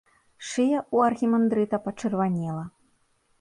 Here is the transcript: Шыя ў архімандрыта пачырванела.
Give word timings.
Шыя 0.51 0.77
ў 0.77 0.97
архімандрыта 1.09 1.81
пачырванела. 1.85 2.65